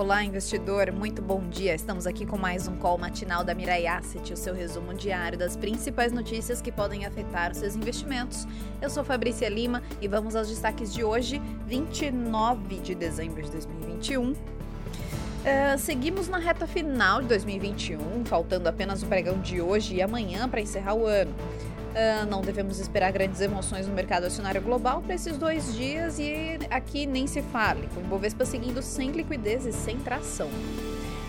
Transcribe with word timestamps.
Olá, 0.00 0.24
investidor, 0.24 0.90
muito 0.90 1.20
bom 1.20 1.46
dia. 1.50 1.74
Estamos 1.74 2.06
aqui 2.06 2.24
com 2.24 2.38
mais 2.38 2.66
um 2.66 2.74
call 2.78 2.96
matinal 2.96 3.44
da 3.44 3.54
Mirai 3.54 3.86
Asset, 3.86 4.32
o 4.32 4.36
seu 4.36 4.54
resumo 4.54 4.94
diário 4.94 5.36
das 5.36 5.58
principais 5.58 6.10
notícias 6.10 6.62
que 6.62 6.72
podem 6.72 7.04
afetar 7.04 7.50
os 7.52 7.58
seus 7.58 7.76
investimentos. 7.76 8.48
Eu 8.80 8.88
sou 8.88 9.04
Fabrícia 9.04 9.46
Lima 9.46 9.82
e 10.00 10.08
vamos 10.08 10.34
aos 10.34 10.48
destaques 10.48 10.90
de 10.90 11.04
hoje, 11.04 11.38
29 11.66 12.76
de 12.76 12.94
dezembro 12.94 13.42
de 13.42 13.50
2021. 13.50 14.30
Uh, 14.30 14.36
eh, 15.44 15.76
seguimos 15.76 16.28
na 16.28 16.38
reta 16.38 16.66
final 16.66 17.20
de 17.20 17.28
2021, 17.28 18.24
faltando 18.24 18.70
apenas 18.70 19.02
o 19.02 19.06
pregão 19.06 19.38
de 19.38 19.60
hoje 19.60 19.96
e 19.96 20.00
amanhã 20.00 20.48
para 20.48 20.62
encerrar 20.62 20.94
o 20.94 21.04
ano. 21.04 21.34
Uh, 21.90 22.24
não 22.30 22.40
devemos 22.40 22.78
esperar 22.78 23.10
grandes 23.10 23.40
emoções 23.40 23.86
no 23.88 23.92
mercado 23.92 24.24
acionário 24.24 24.62
global 24.62 25.02
para 25.02 25.14
esses 25.14 25.36
dois 25.36 25.74
dias 25.74 26.20
e 26.20 26.56
aqui 26.70 27.04
nem 27.04 27.26
se 27.26 27.42
fale, 27.42 27.88
com 27.92 28.00
o 28.00 28.04
Ibovespa 28.04 28.44
seguindo 28.44 28.80
sem 28.80 29.10
liquidez 29.10 29.66
e 29.66 29.72
sem 29.72 29.98
tração. 29.98 30.48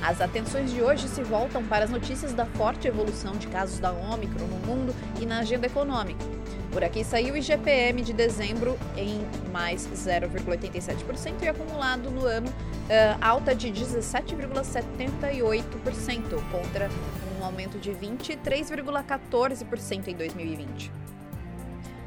As 0.00 0.20
atenções 0.20 0.70
de 0.70 0.80
hoje 0.80 1.08
se 1.08 1.22
voltam 1.22 1.64
para 1.64 1.86
as 1.86 1.90
notícias 1.90 2.32
da 2.32 2.46
forte 2.46 2.86
evolução 2.86 3.32
de 3.32 3.48
casos 3.48 3.80
da 3.80 3.90
Ômicron 3.90 4.46
no 4.46 4.58
mundo 4.58 4.94
e 5.20 5.26
na 5.26 5.38
agenda 5.38 5.66
econômica. 5.66 6.24
Por 6.70 6.84
aqui 6.84 7.02
saiu 7.02 7.34
o 7.34 7.36
IGPM 7.36 8.02
de 8.02 8.12
dezembro 8.12 8.78
em 8.96 9.20
mais 9.52 9.88
0,87% 9.88 11.42
e 11.42 11.48
acumulado 11.48 12.10
no 12.10 12.26
ano 12.26 12.48
uh, 12.48 12.52
alta 13.20 13.54
de 13.54 13.72
17,78% 13.72 15.62
contra 16.50 16.90
um 17.44 17.46
aumento 17.46 17.78
de 17.78 17.92
23,14% 17.92 20.08
em 20.08 20.16
2020. 20.16 20.90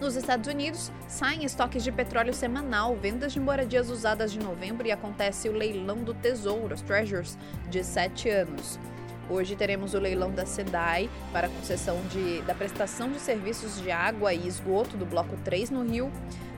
Nos 0.00 0.16
Estados 0.16 0.48
Unidos, 0.48 0.90
saem 1.06 1.44
estoques 1.44 1.84
de 1.84 1.92
petróleo 1.92 2.34
semanal, 2.34 2.96
vendas 2.96 3.32
de 3.32 3.38
moradias 3.38 3.88
usadas 3.90 4.32
de 4.32 4.40
novembro 4.40 4.84
e 4.86 4.92
acontece 4.92 5.46
o 5.48 5.52
leilão 5.52 5.98
do 5.98 6.12
Tesouro, 6.14 6.74
os 6.74 6.80
Treasures, 6.80 7.38
de 7.68 7.84
7 7.84 8.28
anos. 8.30 8.80
Hoje 9.28 9.54
teremos 9.54 9.92
o 9.94 10.00
leilão 10.00 10.32
da 10.32 10.46
SEDAI 10.46 11.08
para 11.32 11.46
a 11.46 11.50
concessão 11.50 12.00
de, 12.10 12.42
da 12.42 12.54
prestação 12.54 13.12
de 13.12 13.20
serviços 13.20 13.80
de 13.80 13.90
água 13.90 14.34
e 14.34 14.48
esgoto 14.48 14.96
do 14.96 15.06
Bloco 15.06 15.36
3 15.44 15.70
no 15.70 15.84
Rio. 15.84 16.10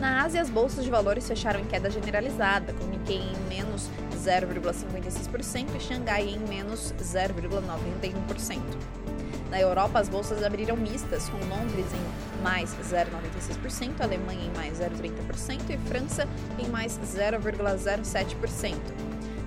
Na 0.00 0.22
Ásia, 0.22 0.40
as 0.40 0.48
bolsas 0.48 0.82
de 0.82 0.90
valores 0.90 1.28
fecharam 1.28 1.60
em 1.60 1.66
queda 1.66 1.90
generalizada, 1.90 2.72
com 2.72 2.86
Nikkei 2.86 3.18
em 3.18 3.36
menos 3.50 3.90
0,56% 4.16 5.76
e 5.76 5.80
Xangai 5.80 6.26
em 6.26 6.38
menos 6.38 6.94
0,91%. 6.98 8.62
Na 9.50 9.60
Europa, 9.60 9.98
as 9.98 10.08
bolsas 10.08 10.42
abriram 10.42 10.74
mistas, 10.74 11.28
com 11.28 11.36
Londres 11.54 11.84
em 11.92 12.42
mais 12.42 12.70
0,96%, 12.70 14.00
Alemanha 14.00 14.46
em 14.46 14.56
mais 14.56 14.78
0,30% 14.78 15.68
e 15.68 15.76
França 15.86 16.26
em 16.58 16.66
mais 16.68 16.98
0,07%. 16.98 18.76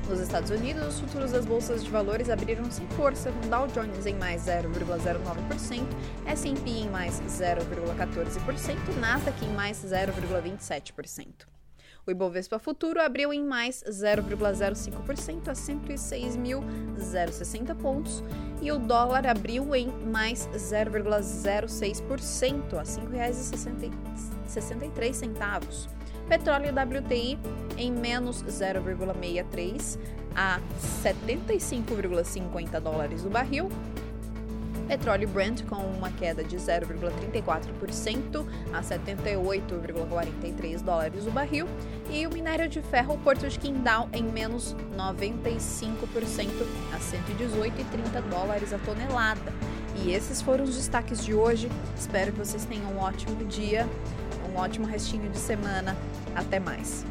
Nos 0.10 0.20
Estados 0.20 0.50
Unidos, 0.52 0.86
os 0.88 1.00
futuros 1.00 1.32
das 1.32 1.46
bolsas 1.46 1.82
de 1.84 1.90
valores 1.90 2.30
abriram 2.30 2.70
sem 2.70 2.86
força, 2.90 3.32
com 3.32 3.48
Dow 3.50 3.68
Jones 3.68 4.06
em 4.06 4.16
mais 4.16 4.46
0,09%, 4.46 5.88
S&P 6.26 6.70
em 6.70 6.90
mais 6.90 7.22
0,14% 7.22 9.00
Nasdaq 9.00 9.46
em 9.46 9.54
mais 9.54 9.78
0,27%. 9.78 11.48
O 12.06 12.12
Ibovespa 12.12 12.60
Futuro 12.60 13.02
abriu 13.02 13.32
em 13.32 13.42
mais 13.42 13.82
0,05% 13.88 15.48
a 15.48 15.54
106.060 15.54 17.74
pontos 17.78 18.22
e 18.62 18.74
o 18.74 18.78
dólar 18.78 19.26
abriu 19.26 19.74
em 19.74 19.88
mais 19.88 20.50
0,06% 20.50 22.74
a 22.74 22.82
R$ 22.82 23.32
5,63. 23.32 26.03
Petróleo 26.28 26.72
WTI 26.72 27.38
em 27.78 27.92
menos 27.92 28.44
0,63 28.44 30.00
a 30.36 30.60
75,50 31.04 32.80
dólares 32.80 33.24
o 33.26 33.30
barril. 33.30 33.70
Petróleo 34.88 35.28
Brent 35.30 35.64
com 35.66 35.78
uma 35.78 36.12
queda 36.12 36.44
de 36.44 36.58
0,34% 36.58 38.46
a 38.74 38.82
78,43 38.82 40.82
dólares 40.82 41.26
o 41.26 41.32
barril. 41.32 41.66
E 42.10 42.28
o 42.28 42.30
minério 42.30 42.68
de 42.68 42.82
ferro 42.82 43.18
Porto 43.24 43.48
de 43.48 43.58
Qingdao 43.58 44.10
em 44.12 44.24
menos 44.24 44.76
95% 44.98 46.50
a 46.94 47.00
118,30 47.00 48.22
dólares 48.30 48.74
a 48.74 48.78
tonelada. 48.80 49.54
E 50.04 50.12
esses 50.12 50.42
foram 50.42 50.66
os 50.66 50.76
destaques 50.76 51.24
de 51.24 51.34
hoje. 51.34 51.72
Espero 51.98 52.34
que 52.34 52.40
vocês 52.40 52.66
tenham 52.66 52.92
um 52.92 53.00
ótimo 53.00 53.46
dia 53.46 53.88
um 54.54 54.60
ótimo 54.60 54.86
restinho 54.86 55.30
de 55.30 55.38
semana. 55.38 55.98
Até 56.36 56.60
mais. 56.60 57.06